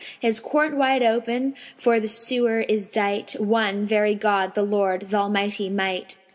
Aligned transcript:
His 0.19 0.39
court 0.39 0.75
wide 0.75 1.03
open 1.03 1.53
for 1.75 1.99
the 1.99 2.07
suer 2.07 2.61
is 2.61 2.87
dight:— 2.87 3.33
One, 3.37 3.85
very 3.85 4.15
God, 4.15 4.55
the 4.55 4.63
Lord, 4.63 5.01
th' 5.11 5.13
Almighty 5.13 5.69
might.'" 5.69 6.17